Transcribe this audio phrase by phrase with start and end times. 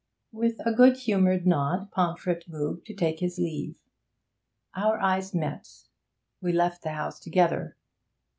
[0.31, 3.75] With a good humoured nod Pomfret moved to take his leave.
[4.73, 5.69] Our eyes met;
[6.41, 7.77] we left the house together.